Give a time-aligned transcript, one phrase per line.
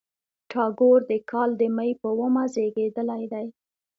[0.51, 3.47] ټاګور د کال د مۍ په اوومه زېږېدلی دی.